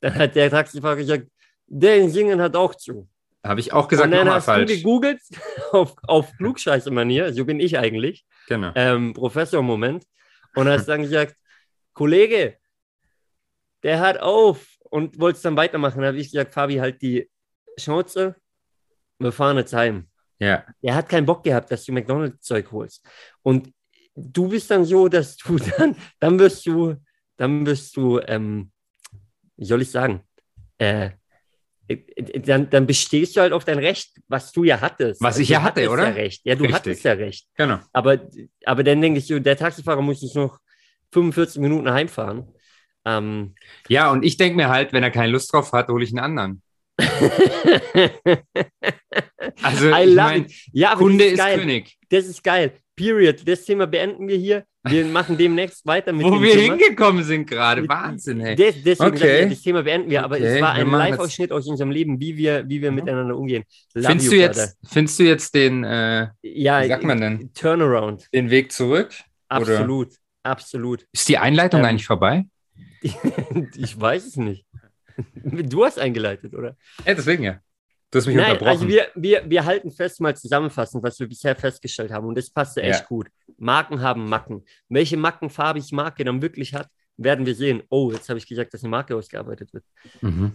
[0.00, 1.28] Dann hat der Taxifahrer gesagt,
[1.66, 3.08] der in Singen hat auch zu.
[3.44, 4.70] Habe ich auch gesagt, hast falsch.
[4.70, 5.20] du gegoogelt
[5.72, 8.24] auf, auf Klugscheiße-Manier, so bin ich eigentlich.
[8.48, 8.72] Genau.
[8.74, 10.04] Ähm, Professor-Moment.
[10.54, 11.34] Und hast dann gesagt,
[11.92, 12.56] Kollege,
[13.82, 15.98] der hat auf und wollte es dann weitermachen.
[15.98, 17.28] Dann habe ich gesagt, Fabi, halt die
[17.78, 18.36] Schnauze,
[19.18, 20.08] wir fahren jetzt heim.
[20.38, 20.64] Ja.
[20.80, 23.04] Er hat keinen Bock gehabt, dass du McDonalds-Zeug holst.
[23.42, 23.72] Und
[24.14, 26.96] du bist dann so, dass du dann, dann wirst du,
[27.36, 28.70] dann wirst du, ähm,
[29.56, 30.22] wie soll ich sagen,
[30.78, 31.10] äh,
[32.16, 35.20] dann, dann bestehst du halt auf dein Recht, was du ja hattest.
[35.20, 36.08] Was ich ja hatte, oder?
[36.08, 36.42] Ja, recht.
[36.44, 36.76] ja du Richtig.
[36.76, 37.46] hattest ja recht.
[37.56, 37.78] Genau.
[37.92, 38.18] Aber,
[38.64, 40.58] aber dann denke ich, der Taxifahrer muss jetzt noch
[41.12, 42.48] 45 Minuten heimfahren.
[43.04, 43.54] Ähm,
[43.88, 46.20] ja, und ich denke mir halt, wenn er keine Lust drauf hat, hole ich einen
[46.20, 46.62] anderen.
[49.62, 51.98] also, ich mein, ja, Kunde ist, ist König.
[52.10, 52.78] Das ist geil.
[52.96, 53.46] Period.
[53.46, 54.64] Das Thema beenden wir hier.
[54.84, 56.76] Wir machen demnächst weiter mit Wo wir Thema.
[56.76, 57.88] hingekommen sind gerade.
[57.88, 58.56] Wahnsinn, hey.
[58.56, 59.48] Des, deswegen okay.
[59.48, 60.24] das Thema beenden wir.
[60.24, 60.56] Aber okay.
[60.56, 62.96] es war ein Live-Ausschnitt aus unserem Leben, wie wir, wie wir mhm.
[62.96, 63.64] miteinander umgehen.
[63.92, 67.52] findest du, jetzt, findest du jetzt den, äh, ja, wie sagt man denn?
[67.54, 68.28] Turnaround.
[68.34, 69.14] Den Weg zurück?
[69.48, 70.08] Absolut.
[70.08, 70.16] Oder?
[70.42, 71.06] Absolut.
[71.12, 72.46] Ist die Einleitung ähm, eigentlich vorbei?
[73.02, 74.66] ich weiß es nicht.
[75.44, 76.76] Du hast eingeleitet, oder?
[77.06, 77.60] Ja, deswegen ja.
[78.12, 78.68] Du hast mich Nein, unterbrochen.
[78.68, 82.26] Also wir, wir, wir halten fest, mal zusammenfassend, was wir bisher festgestellt haben.
[82.26, 83.06] Und das passte echt ja.
[83.06, 83.28] gut.
[83.56, 84.66] Marken haben Macken.
[84.90, 87.82] Welche Mackenfarbe ich Marke dann wirklich hat, werden wir sehen.
[87.88, 89.84] Oh, jetzt habe ich gesagt, dass eine Marke ausgearbeitet wird.
[90.20, 90.52] Mhm.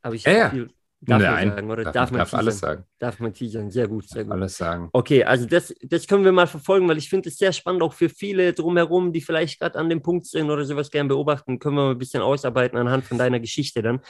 [0.00, 0.50] Aber ich ja, ja.
[0.50, 1.84] viel Darf Nein, man sagen, oder?
[1.84, 2.84] Darf, darf man, darf alles sagen.
[2.98, 4.32] Darf man teasern, sehr gut, sehr gut.
[4.32, 4.88] Alles sagen.
[4.92, 7.92] Okay, also das, das können wir mal verfolgen, weil ich finde es sehr spannend, auch
[7.92, 11.76] für viele drumherum, die vielleicht gerade an dem Punkt sind oder sowas gerne beobachten, können
[11.76, 14.00] wir mal ein bisschen ausarbeiten anhand von deiner Geschichte dann.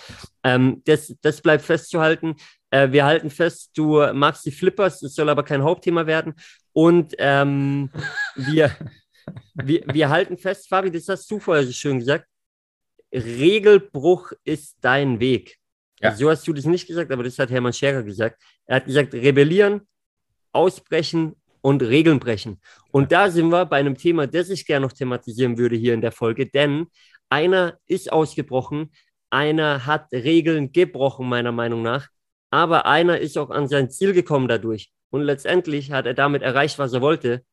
[0.44, 2.36] Ähm, das, das bleibt festzuhalten.
[2.70, 6.34] Äh, wir halten fest, du magst die Flippers, das soll aber kein Hauptthema werden.
[6.72, 7.90] Und ähm,
[8.36, 8.70] wir,
[9.54, 12.26] wir, wir halten fest, Fabi, das hast du vorher so schön gesagt,
[13.12, 15.58] Regelbruch ist dein Weg.
[16.00, 16.10] Ja.
[16.10, 18.42] Also so hast du das nicht gesagt, aber das hat Hermann Scherer gesagt.
[18.66, 19.82] Er hat gesagt, rebellieren,
[20.52, 22.60] ausbrechen und Regeln brechen.
[22.92, 26.00] Und da sind wir bei einem Thema, das ich gerne noch thematisieren würde hier in
[26.00, 26.86] der Folge, denn
[27.28, 28.92] einer ist ausgebrochen,
[29.30, 32.08] einer hat Regeln gebrochen, meiner Meinung nach,
[32.50, 34.92] aber einer ist auch an sein Ziel gekommen dadurch.
[35.10, 37.44] Und letztendlich hat er damit erreicht, was er wollte.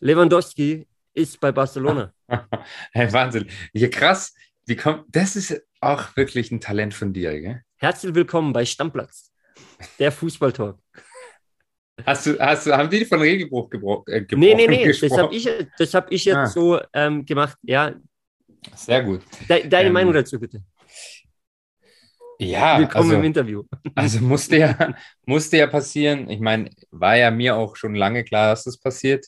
[0.00, 2.12] Lewandowski ist bei Barcelona.
[2.92, 3.46] hey, Wahnsinn.
[3.72, 4.34] Ja, krass.
[4.66, 7.62] Wie kommt, das ist auch wirklich ein Talent von dir, gell?
[7.84, 9.30] Herzlich willkommen bei Stammplatz,
[9.98, 10.78] der Fußballtalk.
[12.06, 14.40] Hast du, hast du, haben die von Regelbruch gebro äh, gebrochen?
[14.40, 15.10] Nee, nee, nee, gesprochen?
[15.10, 16.46] das habe ich, das hab ich jetzt ah.
[16.46, 17.58] so ähm, gemacht.
[17.60, 17.92] Ja.
[18.74, 19.20] Sehr gut.
[19.50, 20.64] De deine ähm, Meinung dazu bitte.
[22.38, 23.64] Ja, Willkommen also, im Interview.
[23.94, 24.94] Also musste ja,
[25.26, 26.30] musste ja passieren.
[26.30, 29.26] Ich meine, war ja mir auch schon lange klar, dass das passiert.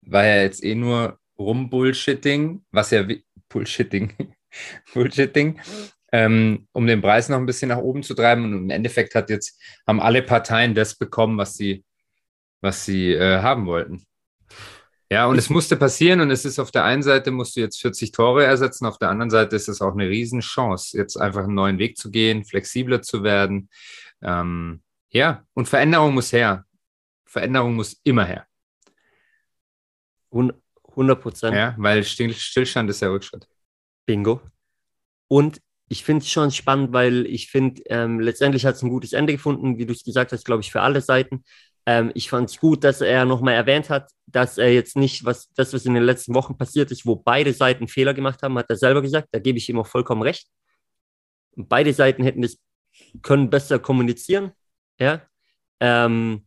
[0.00, 3.06] War ja jetzt eh nur Rumbullshitting, was ja
[3.50, 4.14] Bullshitting,
[4.94, 5.60] Bullshitting,
[6.12, 8.44] ähm, um den Preis noch ein bisschen nach oben zu treiben.
[8.44, 11.84] Und im Endeffekt hat jetzt, haben alle Parteien das bekommen, was sie,
[12.60, 14.04] was sie äh, haben wollten.
[15.10, 17.82] Ja, und es musste passieren und es ist auf der einen Seite musst du jetzt
[17.82, 21.54] 40 Tore ersetzen, auf der anderen Seite ist es auch eine Riesenchance, jetzt einfach einen
[21.54, 23.68] neuen Weg zu gehen, flexibler zu werden.
[24.22, 26.64] Ähm, ja, und Veränderung muss her.
[27.26, 28.46] Veränderung muss immer her.
[30.30, 31.56] 100 Prozent.
[31.56, 33.46] Ja, weil Stillstand ist ja Rückschritt.
[34.06, 34.40] Bingo.
[35.28, 39.12] Und ich finde es schon spannend, weil ich finde, ähm, letztendlich hat es ein gutes
[39.12, 41.44] Ende gefunden, wie du es gesagt hast, glaube ich, für alle Seiten.
[41.84, 45.52] Ähm, ich fand es gut, dass er nochmal erwähnt hat, dass er jetzt nicht, was
[45.54, 48.70] das, was in den letzten Wochen passiert ist, wo beide Seiten Fehler gemacht haben, hat
[48.70, 49.28] er selber gesagt.
[49.32, 50.46] Da gebe ich ihm auch vollkommen recht.
[51.56, 52.56] Beide Seiten hätten das
[53.22, 54.52] können besser kommunizieren.
[54.98, 55.22] Ja.
[55.80, 56.46] Ähm,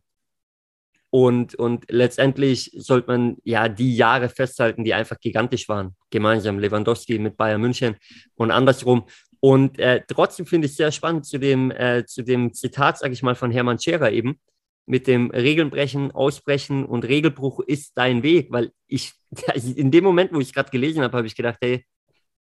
[1.10, 5.96] und, und letztendlich sollte man ja die Jahre festhalten, die einfach gigantisch waren.
[6.10, 7.96] Gemeinsam Lewandowski mit Bayern München
[8.34, 9.06] und andersrum.
[9.40, 13.22] Und äh, trotzdem finde ich sehr spannend zu dem, äh, zu dem Zitat, sage ich
[13.22, 14.40] mal, von Hermann Scherer eben,
[14.86, 19.12] mit dem Regeln brechen, ausbrechen und Regelbruch ist dein Weg, weil ich,
[19.76, 21.84] in dem Moment, wo ich gerade gelesen habe, habe ich gedacht, hey,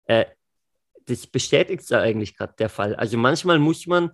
[0.05, 0.25] äh,
[1.05, 2.95] das bestätigt ja eigentlich gerade der Fall.
[2.95, 4.11] Also manchmal muss man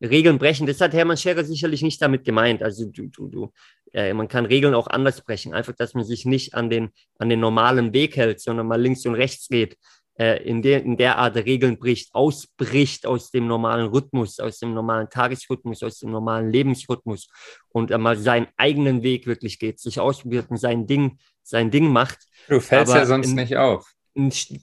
[0.00, 0.66] Regeln brechen.
[0.66, 2.62] Das hat Hermann Scherer sicherlich nicht damit gemeint.
[2.62, 3.52] Also du, du, du,
[3.92, 5.54] äh, man kann Regeln auch anders brechen.
[5.54, 9.04] Einfach, dass man sich nicht an den, an den normalen Weg hält, sondern mal links
[9.06, 9.76] und rechts geht,
[10.18, 14.74] äh, in, der, in der Art Regeln bricht, ausbricht aus dem normalen Rhythmus, aus dem
[14.74, 17.28] normalen Tagesrhythmus, aus dem normalen Lebensrhythmus
[17.70, 21.90] und äh, mal seinen eigenen Weg wirklich geht, sich ausprobiert und sein Ding, sein Ding
[21.92, 22.18] macht.
[22.48, 23.86] Du fällst Aber ja sonst in, nicht auf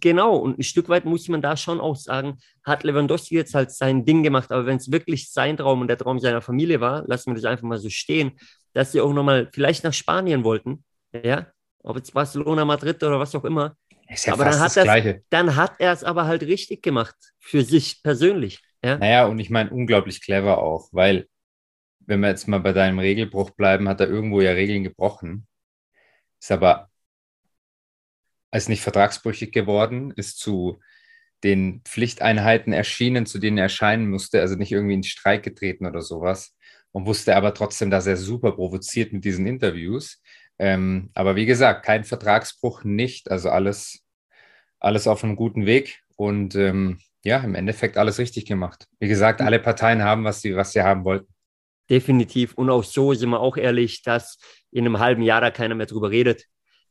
[0.01, 3.71] genau, und ein Stück weit muss man da schon auch sagen, hat Lewandowski jetzt halt
[3.71, 7.05] sein Ding gemacht, aber wenn es wirklich sein Traum und der Traum seiner Familie war,
[7.07, 8.33] lassen wir das einfach mal so stehen,
[8.73, 11.47] dass sie auch nochmal vielleicht nach Spanien wollten, ja,
[11.83, 13.75] ob jetzt Barcelona, Madrid oder was auch immer.
[14.07, 18.03] Ist ja aber dann hat, dann hat er es aber halt richtig gemacht, für sich
[18.03, 18.61] persönlich.
[18.83, 18.97] Ja?
[18.97, 21.27] Naja, und ich meine, unglaublich clever auch, weil,
[21.99, 25.47] wenn wir jetzt mal bei deinem Regelbruch bleiben, hat er irgendwo ja Regeln gebrochen.
[26.39, 26.89] Ist aber
[28.51, 30.79] ist nicht vertragsbrüchig geworden, ist zu
[31.43, 36.01] den Pflichteinheiten erschienen, zu denen er erscheinen musste, also nicht irgendwie in Streik getreten oder
[36.01, 36.55] sowas
[36.91, 40.21] und wusste aber trotzdem, dass er super provoziert mit diesen Interviews.
[40.57, 44.03] Ähm, aber wie gesagt, kein Vertragsbruch, nicht, also alles,
[44.79, 48.87] alles auf einem guten Weg und ähm, ja, im Endeffekt alles richtig gemacht.
[48.99, 51.27] Wie gesagt, alle Parteien haben, was sie, was sie haben wollten.
[51.89, 52.53] Definitiv.
[52.53, 54.37] Und auch so sind wir auch ehrlich, dass
[54.71, 56.45] in einem halben Jahr da keiner mehr drüber redet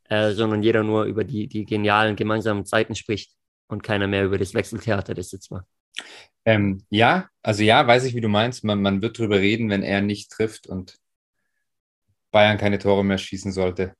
[0.09, 3.31] äh, sondern jeder nur über die, die genialen gemeinsamen Zeiten spricht
[3.67, 5.65] und keiner mehr über das Wechseltheater, das jetzt mal.
[6.45, 8.63] Ähm, ja, also ja, weiß ich, wie du meinst.
[8.63, 10.95] Man, man wird drüber reden, wenn er nicht trifft und
[12.35, 13.95] Bayern keine Tore mehr schießen sollte.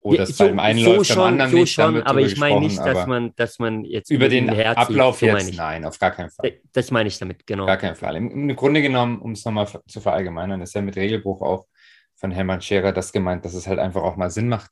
[0.00, 1.72] Oder es so, beim einen so läuft, schon, beim anderen so nicht.
[1.72, 5.56] Schon, aber ich meine nicht, dass man, dass man jetzt über den Ablauf so jetzt,
[5.56, 6.60] nein, auf gar keinen Fall.
[6.72, 7.66] Das meine ich damit, genau.
[7.66, 8.14] Gar keinen Fall.
[8.14, 11.66] Im, im Grunde genommen, um es nochmal zu verallgemeinern, ist ja mit Regelbruch auch
[12.14, 14.70] von Hermann Scherer das gemeint, dass es halt einfach auch mal Sinn macht,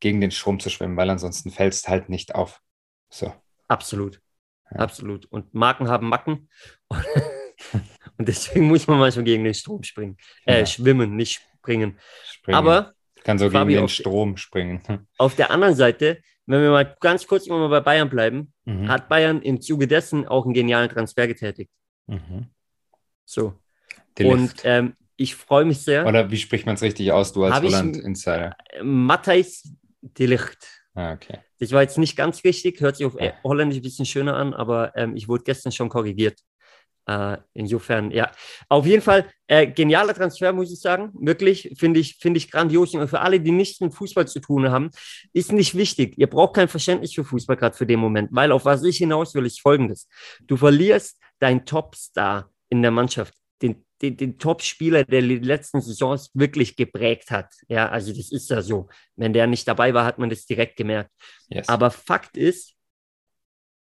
[0.00, 2.60] gegen den Strom zu schwimmen, weil ansonsten fällst halt nicht auf.
[3.08, 3.32] So.
[3.68, 4.20] Absolut.
[4.70, 4.80] Ja.
[4.80, 5.24] Absolut.
[5.32, 6.50] Und Marken haben Macken.
[8.18, 10.18] Und deswegen muss man manchmal gegen den Strom springen.
[10.44, 10.66] Äh, ja.
[10.66, 11.98] schwimmen, nicht springen.
[12.26, 12.56] springen.
[12.56, 12.92] Aber.
[13.24, 14.82] Kann so Fabi, gegen den Strom springen.
[15.18, 18.88] Auf der anderen Seite, wenn wir mal ganz kurz mal bei Bayern bleiben, mhm.
[18.88, 21.70] hat Bayern im Zuge dessen auch einen genialen Transfer getätigt.
[22.06, 22.48] Mhm.
[23.24, 23.54] So.
[24.20, 26.06] Und ähm, ich freue mich sehr.
[26.06, 28.56] Oder wie spricht man es richtig aus, du als Holland-Insider?
[28.82, 29.72] Matthijs
[30.02, 30.84] de Licht.
[30.94, 31.38] Ah, okay.
[31.58, 33.32] Das war jetzt nicht ganz richtig, hört sich auf ja.
[33.42, 36.40] Holländisch ein bisschen schöner an, aber ähm, ich wurde gestern schon korrigiert.
[37.06, 38.30] Äh, insofern, ja.
[38.68, 41.10] Auf jeden Fall, äh, genialer Transfer, muss ich sagen.
[41.14, 42.94] Wirklich, finde ich, finde ich grandios.
[42.94, 44.90] Und für alle, die nichts mit Fußball zu tun haben,
[45.32, 46.16] ist nicht wichtig.
[46.16, 49.34] Ihr braucht kein Verständnis für Fußball gerade für den Moment, weil auf was ich hinaus
[49.34, 50.08] will, ist folgendes.
[50.46, 53.34] Du verlierst deinen Topstar in der Mannschaft
[54.02, 57.54] den, den Top-Spieler der letzten Saisons wirklich geprägt hat.
[57.68, 58.88] Ja, also das ist ja so.
[59.16, 61.10] Wenn der nicht dabei war, hat man das direkt gemerkt.
[61.48, 61.68] Yes.
[61.68, 62.74] Aber Fakt ist,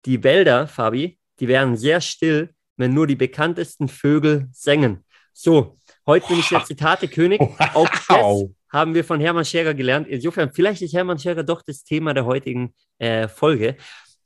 [0.05, 5.05] die Wälder, Fabi, die wären sehr still, wenn nur die bekanntesten Vögel sängen.
[5.33, 7.41] So, heute bin ich der Zitate König.
[7.59, 7.75] Wow.
[7.75, 10.09] Auch das haben wir von Hermann Scherer gelernt.
[10.09, 13.77] Insofern, vielleicht ist Hermann Scherer doch das Thema der heutigen äh, Folge.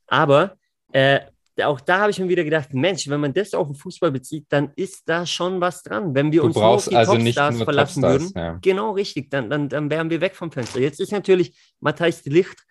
[0.07, 0.57] Aber
[0.93, 1.21] äh,
[1.65, 4.47] auch da habe ich mir wieder gedacht, Mensch, wenn man das auf den Fußball bezieht,
[4.51, 6.15] dann ist da schon was dran.
[6.15, 8.59] Wenn wir du uns nur auf die also Topstars verlassen Topstars, würden, ja.
[8.61, 10.81] genau richtig, dann, dann, dann wären wir weg vom Fenster.
[10.81, 12.67] Jetzt ist natürlich Matthijs de Licht,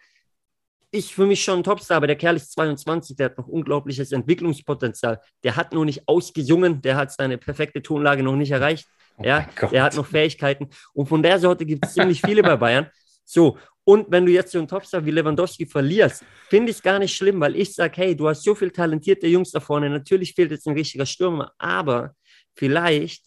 [0.95, 4.11] ist für mich schon ein Topstar, aber der Kerl ist 22, der hat noch unglaubliches
[4.11, 5.19] Entwicklungspotenzial.
[5.43, 8.87] Der hat nur nicht ausgesungen, der hat seine perfekte Tonlage noch nicht erreicht.
[9.17, 10.69] Oh ja, der hat noch Fähigkeiten.
[10.93, 12.89] Und von der Sorte gibt es ziemlich viele bei Bayern.
[13.25, 16.99] So, und wenn du jetzt so einen Topstar wie Lewandowski verlierst, finde ich es gar
[16.99, 19.89] nicht schlimm, weil ich sage, hey, du hast so viele talentierte Jungs da vorne.
[19.89, 22.15] Natürlich fehlt jetzt ein richtiger Stürmer, aber
[22.55, 23.23] vielleicht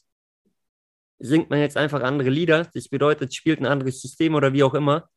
[1.19, 2.67] singt man jetzt einfach andere Lieder.
[2.73, 5.09] Das bedeutet, spielt ein anderes System oder wie auch immer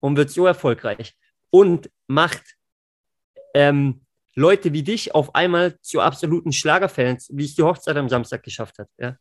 [0.00, 1.14] und wird so erfolgreich
[1.54, 2.56] und macht
[3.54, 4.00] ähm,
[4.34, 8.80] Leute wie dich auf einmal zu absoluten Schlagerfans, wie es die Hochzeit am Samstag geschafft
[8.80, 8.88] hat.
[8.98, 9.16] Ja?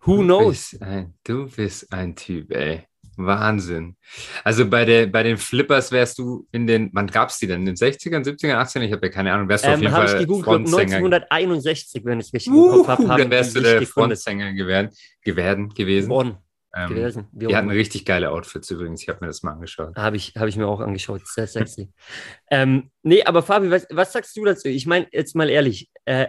[0.00, 0.70] Who du knows?
[0.70, 2.84] Bist ein, du bist ein Typ, ey.
[3.18, 3.96] Wahnsinn.
[4.44, 7.60] Also bei, der, bei den Flippers wärst du in den, wann gab es die denn?
[7.60, 8.80] In den 60ern, 70ern, 80ern?
[8.80, 9.50] Ich habe ja keine Ahnung.
[9.50, 10.96] Wärst du ähm, auf jeden Fall ich Frontsänger.
[10.96, 13.18] 1961, wenn ich richtig uh, im Kopf habe.
[13.18, 14.88] Dann wärst du der Frontsänger geworden,
[15.22, 16.08] geworden, gewesen.
[16.08, 16.38] Bonn.
[16.78, 17.28] Ähm, gewesen.
[17.32, 19.02] Die hatten richtig geile Outfits übrigens.
[19.02, 19.96] Ich habe mir das mal angeschaut.
[19.96, 21.26] Habe ich, hab ich mir auch angeschaut.
[21.26, 21.90] Sehr sexy.
[22.50, 24.68] ähm, nee, aber Fabi, was, was sagst du dazu?
[24.68, 26.28] Ich meine, jetzt mal ehrlich, äh,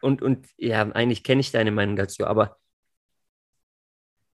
[0.00, 2.56] und, und ja, eigentlich kenne ich deine Meinung dazu, aber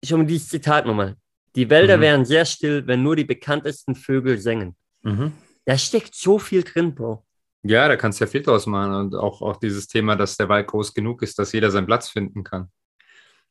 [0.04, 1.16] schon mal dieses Zitat nochmal.
[1.54, 2.02] Die Wälder mhm.
[2.02, 4.76] wären sehr still, wenn nur die bekanntesten Vögel sängen.
[5.02, 5.32] Mhm.
[5.64, 7.24] Da steckt so viel drin, Bro.
[7.62, 8.92] Ja, da kannst du ja viel draus machen.
[8.92, 12.10] Und auch, auch dieses Thema, dass der Wald groß genug ist, dass jeder seinen Platz
[12.10, 12.70] finden kann.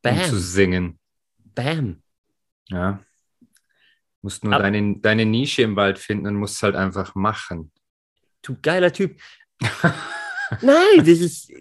[0.03, 0.17] Bam.
[0.17, 0.99] Um zu singen.
[1.55, 2.01] Bam.
[2.69, 3.03] Ja.
[3.41, 3.47] Du
[4.21, 7.71] musst nur deine, deine Nische im Wald finden und musst es halt einfach machen.
[8.41, 9.19] Du geiler Typ.
[10.61, 11.51] Nein, das ist,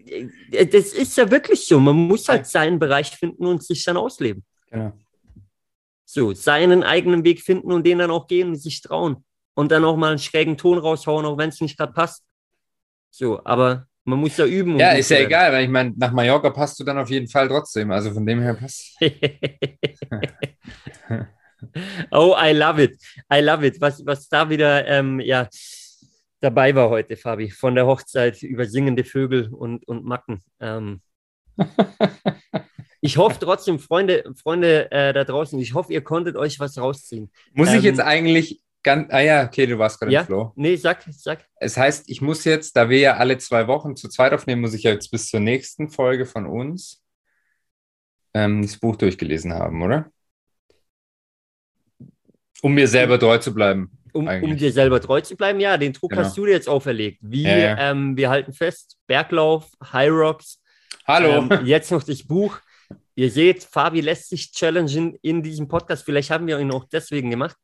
[0.51, 1.81] das ist ja wirklich so.
[1.81, 4.45] Man muss halt seinen Bereich finden und sich dann ausleben.
[4.71, 4.93] Genau.
[6.05, 9.25] So, seinen eigenen Weg finden und den dann auch gehen und sich trauen.
[9.55, 12.25] Und dann auch mal einen schrägen Ton raushauen, auch wenn es nicht gerade passt.
[13.11, 14.79] So, aber man muss ja üben.
[14.79, 15.27] Ja, ist ja werden.
[15.29, 17.91] egal, weil ich meine, nach Mallorca passt du dann auf jeden Fall trotzdem.
[17.91, 18.97] Also von dem her passt.
[22.11, 23.01] oh, I love it.
[23.33, 23.81] I love it.
[23.81, 25.49] Was, was da wieder ähm, ja,
[26.41, 30.43] dabei war heute, Fabi, von der Hochzeit über singende Vögel und, und Macken.
[30.61, 31.01] Ähm,
[33.01, 37.31] ich hoffe trotzdem, Freunde, Freunde äh, da draußen, ich hoffe, ihr konntet euch was rausziehen.
[37.53, 39.13] Muss ähm, ich jetzt eigentlich ganz.
[39.13, 40.21] Ah ja, okay, du warst gerade ja?
[40.21, 40.53] im Flow.
[40.57, 41.47] Nee, sag, sag.
[41.57, 44.75] Es heißt, ich muss jetzt, da wir ja alle zwei Wochen zu zweit aufnehmen, muss
[44.75, 47.03] ich ja jetzt bis zur nächsten Folge von uns
[48.35, 50.11] ähm, das Buch durchgelesen haben, oder?
[52.63, 53.91] Um mir selber treu zu bleiben.
[54.13, 56.23] Um, um, dir selber treu zu bleiben, ja, den Druck genau.
[56.23, 57.19] hast du dir jetzt auferlegt.
[57.23, 57.91] Wie, ja, ja.
[57.91, 60.61] Ähm, wir halten fest, Berglauf, High Rocks.
[61.07, 61.49] Hallo.
[61.51, 62.61] Ähm, jetzt noch das Buch.
[63.15, 66.05] Ihr seht, Fabi lässt sich challengen in diesem Podcast.
[66.05, 67.57] Vielleicht haben wir ihn auch deswegen gemacht.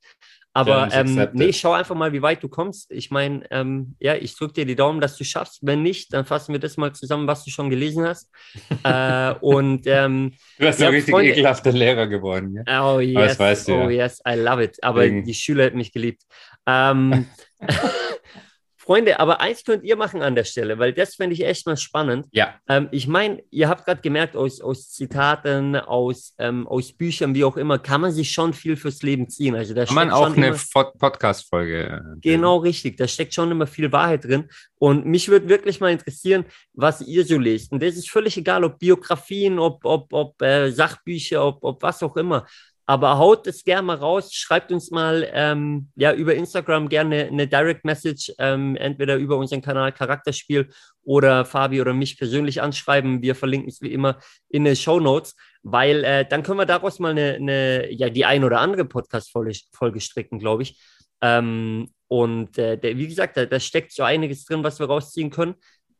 [0.59, 2.91] Aber ähm, nee, schau einfach mal, wie weit du kommst.
[2.91, 5.61] Ich meine, ähm, ja, ich drücke dir die Daumen, dass du schaffst.
[5.63, 8.29] Wenn nicht, dann fassen wir das mal zusammen, was du schon gelesen hast.
[8.83, 12.57] äh, und ähm, du hast ja, ein richtig Freunde, ekelhafter Lehrer geworden.
[12.67, 12.93] Ja?
[12.93, 14.05] Oh yes, weißt du, oh ja.
[14.05, 14.83] yes, I love it.
[14.83, 15.23] Aber Wegen.
[15.23, 16.23] die Schüler hätten mich geliebt.
[16.67, 17.27] Ähm,
[18.89, 21.77] Freunde, aber eins könnt ihr machen an der Stelle, weil das fände ich echt mal
[21.77, 22.27] spannend.
[22.33, 22.55] Ja.
[22.71, 27.45] Ähm, ich meine, ihr habt gerade gemerkt, aus, aus Zitaten, aus, ähm, aus Büchern, wie
[27.45, 29.55] auch immer, kann man sich schon viel fürs Leben ziehen.
[29.55, 31.83] Also da kann man auch eine Podcast-Folge.
[31.83, 32.97] Äh, genau, richtig.
[32.97, 34.49] Da steckt schon immer viel Wahrheit drin.
[34.77, 37.73] Und mich würde wirklich mal interessieren, was ihr so lest.
[37.73, 42.03] Und das ist völlig egal, ob Biografien, ob, ob, ob äh, Sachbücher, ob, ob was
[42.03, 42.47] auch immer.
[42.91, 47.47] Aber haut es gerne mal raus, schreibt uns mal ähm, ja, über Instagram gerne eine
[47.47, 50.71] Direct Message, ähm, entweder über unseren Kanal Charakterspiel
[51.03, 53.21] oder Fabi oder mich persönlich anschreiben.
[53.21, 56.99] Wir verlinken es wie immer in den Show Notes, weil äh, dann können wir daraus
[56.99, 60.81] mal eine, eine, ja, die ein oder andere Podcast-Folge stricken, glaube ich.
[61.21, 65.29] Ähm, und äh, der, wie gesagt, da, da, steckt so einiges drin, was wir rausziehen
[65.29, 65.57] können.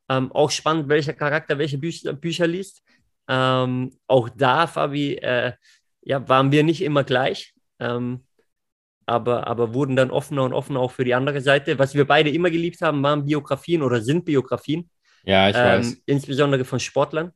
[0.09, 2.83] Ähm, auch spannend, welcher Charakter welche Bücher, Bücher liest.
[3.29, 5.53] Ähm, auch da, Fabi, äh,
[6.09, 8.25] ja, waren wir nicht immer gleich, ähm,
[9.05, 11.79] aber, aber wurden dann offener und offener auch für die andere Seite.
[11.79, 14.89] Was wir beide immer geliebt haben, waren Biografien oder sind Biografien.
[15.25, 16.03] Ja, ich ähm, weiß.
[16.07, 17.33] Insbesondere von Sportlern.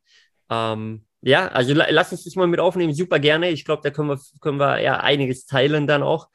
[0.49, 3.51] Ähm, ja, also la lass uns das mal mit aufnehmen, super gerne.
[3.51, 6.29] Ich glaube, da können wir, können wir ja einiges teilen dann auch.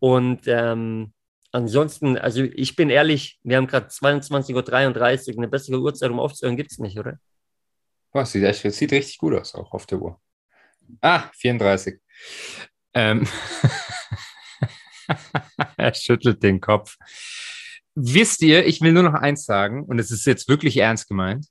[0.00, 1.12] Und ähm,
[1.52, 6.56] ansonsten, also ich bin ehrlich, wir haben gerade 22.33 Uhr, eine bessere Uhrzeit, um aufzuhören,
[6.56, 7.18] gibt es nicht, oder?
[8.10, 10.20] Was, sieht, sieht richtig gut aus, auch auf der Uhr.
[11.00, 12.00] Ah, 34.
[12.94, 13.26] Ähm
[15.76, 16.96] er schüttelt den Kopf.
[17.94, 21.46] Wisst ihr, ich will nur noch eins sagen, und es ist jetzt wirklich ernst gemeint.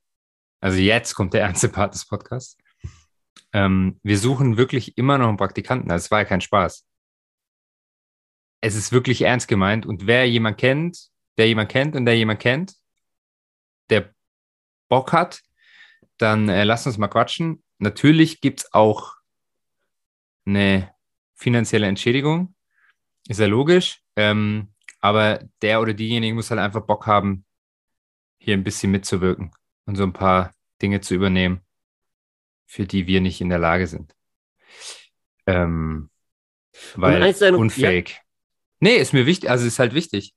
[0.60, 2.58] Also jetzt kommt der ernste Part des Podcasts.
[3.54, 5.90] Ähm, wir suchen wirklich immer noch einen Praktikanten.
[5.90, 6.86] Das war ja kein Spaß.
[8.62, 9.86] Es ist wirklich ernst gemeint.
[9.86, 12.76] Und wer jemand kennt, der jemand kennt und der jemand kennt,
[13.90, 14.14] der
[14.90, 15.42] Bock hat,
[16.18, 17.64] dann äh, lasst uns mal quatschen.
[17.80, 19.16] Natürlich gibt es auch
[20.46, 20.94] eine
[21.36, 22.56] finanzielle Entschädigung.
[23.28, 24.02] Ist ja logisch.
[24.16, 27.46] Ähm, aber der oder diejenige muss halt einfach Bock haben,
[28.38, 29.52] hier ein bisschen mitzuwirken
[29.86, 31.62] und so ein paar Dinge zu übernehmen,
[32.66, 34.16] für die wir nicht in der Lage sind.
[35.46, 36.10] Ähm,
[36.96, 37.22] weil
[37.56, 38.10] unfähig.
[38.10, 38.18] Ja.
[38.80, 40.34] Nee, ist mir wichtig, also ist halt wichtig.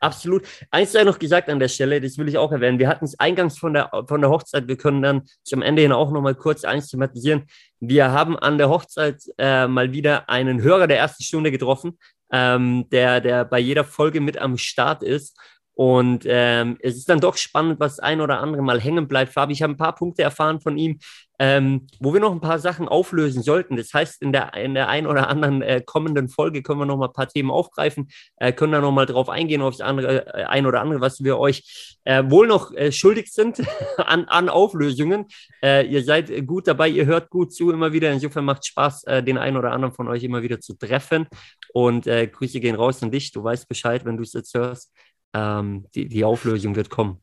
[0.00, 0.46] Absolut.
[0.70, 2.78] Eins sei noch gesagt an der Stelle, das will ich auch erwähnen.
[2.78, 4.68] Wir hatten es eingangs von der, von der Hochzeit.
[4.68, 7.46] Wir können dann zum Ende hin auch noch mal kurz eins thematisieren.
[7.80, 11.98] Wir haben an der Hochzeit äh, mal wieder einen Hörer der ersten Stunde getroffen,
[12.32, 15.36] ähm, der, der bei jeder Folge mit am Start ist.
[15.74, 19.32] Und ähm, es ist dann doch spannend, was ein oder andere mal hängen bleibt.
[19.32, 20.98] Fabi, ich habe ein paar Punkte erfahren von ihm,
[21.38, 23.76] ähm, wo wir noch ein paar Sachen auflösen sollten.
[23.76, 26.96] Das heißt, in der, in der einen oder anderen äh, kommenden Folge können wir noch
[26.96, 30.26] mal ein paar Themen aufgreifen, äh, können da noch mal drauf eingehen, auf das andere,
[30.34, 33.62] äh, ein oder andere, was wir euch äh, wohl noch äh, schuldig sind
[33.98, 35.26] an, an Auflösungen.
[35.62, 38.10] Äh, ihr seid gut dabei, ihr hört gut zu immer wieder.
[38.10, 41.26] Insofern macht Spaß, den einen oder anderen von euch immer wieder zu treffen.
[41.72, 43.32] Und Grüße gehen raus an dich.
[43.32, 44.92] Du weißt Bescheid, wenn du es jetzt hörst
[45.34, 47.22] ähm, die, die Auflösung wird kommen.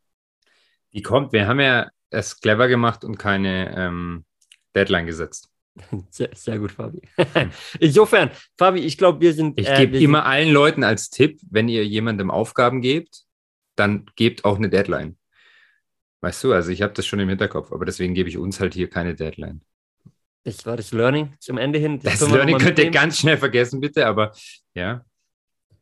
[0.94, 1.34] Die kommt.
[1.34, 4.26] Wir haben ja es clever gemacht und keine ähm,
[4.76, 5.50] Deadline gesetzt.
[6.10, 7.02] Sehr, sehr, gut, Fabi.
[7.82, 9.60] Insofern, Fabi, ich glaube, wir sind.
[9.60, 10.28] Ich äh, gebe immer sind...
[10.28, 13.24] allen Leuten als Tipp, wenn ihr jemandem Aufgaben gebt,
[13.76, 15.18] dann gebt auch eine Deadline.
[16.22, 18.74] Weißt du, also ich habe das schon im Hinterkopf, aber deswegen gebe ich uns halt
[18.74, 19.62] hier keine Deadline.
[20.46, 22.00] Das war das Learning zum Ende hin.
[22.02, 24.32] Das, das Learning könnt ihr ganz schnell vergessen, bitte, aber
[24.74, 25.04] ja.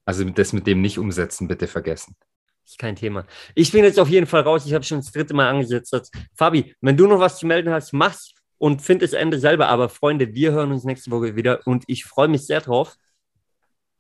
[0.06, 2.16] Also das mit dem nicht umsetzen, bitte vergessen.
[2.65, 3.26] Ist kein Thema.
[3.56, 4.65] Ich bin jetzt auf jeden Fall raus.
[4.65, 6.12] Ich habe schon das dritte Mal angesetzt.
[6.34, 9.67] Fabi, wenn du noch was zu melden hast, mach's und find das Ende selber.
[9.67, 12.95] Aber Freunde, wir hören uns nächste Woche wieder und ich freue mich sehr drauf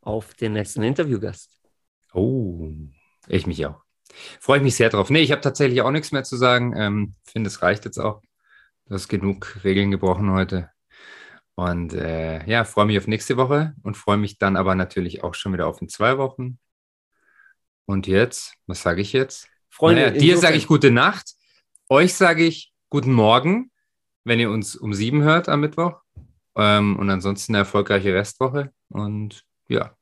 [0.01, 1.49] auf den nächsten Interviewgast.
[2.13, 2.71] Oh,
[3.27, 3.81] ich mich auch.
[4.39, 5.09] Freue ich mich sehr drauf.
[5.09, 6.73] Nee, ich habe tatsächlich auch nichts mehr zu sagen.
[6.77, 8.21] Ähm, finde, es reicht jetzt auch.
[8.85, 10.69] Du hast genug Regeln gebrochen heute.
[11.55, 15.35] Und äh, ja, freue mich auf nächste Woche und freue mich dann aber natürlich auch
[15.35, 16.57] schon wieder auf in zwei Wochen.
[17.85, 19.47] Und jetzt, was sage ich jetzt?
[19.69, 21.33] Freunde, naja, dir sage ich gute Nacht.
[21.89, 23.71] Euch sage ich guten Morgen,
[24.23, 25.99] wenn ihr uns um sieben hört am Mittwoch.
[26.55, 28.71] Ähm, und ansonsten eine erfolgreiche Restwoche.
[28.89, 29.95] Und ja.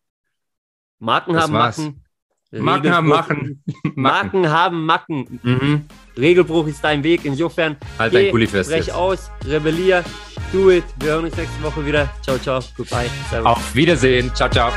[0.99, 1.77] Marken haben war's.
[1.77, 2.03] Macken.
[2.51, 3.63] Marken haben Macken.
[3.95, 5.39] Marken haben Macken.
[5.41, 5.85] Mhm.
[6.17, 7.23] Regelbruch ist dein Weg.
[7.23, 8.69] Insofern, halt dein fest.
[8.69, 10.03] Brech aus, rebellier,
[10.51, 10.83] do it.
[10.99, 12.09] Wir hören uns nächste Woche wieder.
[12.21, 12.59] Ciao, ciao.
[12.75, 13.09] Goodbye.
[13.29, 13.45] Servus.
[13.45, 14.33] Auf Wiedersehen.
[14.35, 14.71] Ciao, ciao.